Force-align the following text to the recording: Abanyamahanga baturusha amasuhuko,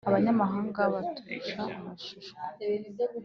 Abanyamahanga 0.09 0.81
baturusha 0.93 1.61
amasuhuko, 1.75 2.31